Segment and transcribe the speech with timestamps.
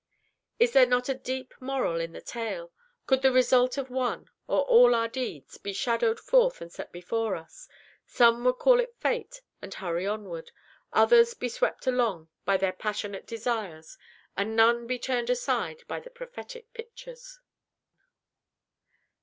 [0.57, 2.71] Is there not a deep moral in the tale?
[3.05, 7.35] Could the result of one, or all our deeds, be shadowed forth and set before
[7.35, 7.67] us
[8.07, 10.51] some would call it Fate and hurry onward,
[10.91, 13.95] others be swept along by their passionate desires
[14.35, 17.39] and none be turned aside by the PROPHETIC PICTURES.